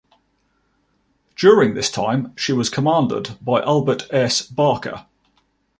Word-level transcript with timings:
During 1.35 1.75
this 1.75 1.91
time, 1.91 2.33
she 2.35 2.53
was 2.53 2.71
commanded 2.71 3.37
by 3.39 3.61
Albert 3.61 4.07
S. 4.11 4.41
Barker. 4.41 5.05